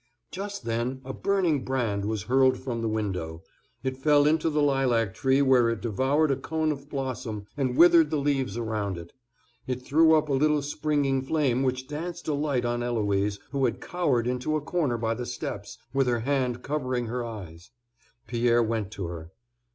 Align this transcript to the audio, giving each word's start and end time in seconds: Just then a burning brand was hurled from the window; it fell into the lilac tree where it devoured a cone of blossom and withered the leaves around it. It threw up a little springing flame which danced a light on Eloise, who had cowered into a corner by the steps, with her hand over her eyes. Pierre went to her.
Just 0.31 0.65
then 0.65 0.99
a 1.05 1.13
burning 1.13 1.63
brand 1.63 2.05
was 2.05 2.23
hurled 2.23 2.57
from 2.57 2.81
the 2.81 2.87
window; 2.89 3.43
it 3.83 3.95
fell 3.97 4.25
into 4.25 4.49
the 4.49 4.59
lilac 4.59 5.13
tree 5.13 5.43
where 5.43 5.69
it 5.69 5.79
devoured 5.79 6.31
a 6.31 6.35
cone 6.35 6.71
of 6.71 6.89
blossom 6.89 7.45
and 7.55 7.77
withered 7.77 8.09
the 8.09 8.17
leaves 8.17 8.57
around 8.57 8.97
it. 8.97 9.13
It 9.67 9.83
threw 9.83 10.15
up 10.15 10.27
a 10.27 10.33
little 10.33 10.63
springing 10.63 11.21
flame 11.21 11.61
which 11.61 11.87
danced 11.87 12.27
a 12.27 12.33
light 12.33 12.65
on 12.65 12.81
Eloise, 12.81 13.37
who 13.51 13.65
had 13.65 13.79
cowered 13.79 14.25
into 14.25 14.55
a 14.55 14.59
corner 14.61 14.97
by 14.97 15.13
the 15.13 15.27
steps, 15.27 15.77
with 15.93 16.07
her 16.07 16.21
hand 16.21 16.65
over 16.67 16.99
her 17.05 17.23
eyes. 17.23 17.69
Pierre 18.25 18.63
went 18.63 18.89
to 18.93 19.05
her. 19.05 19.31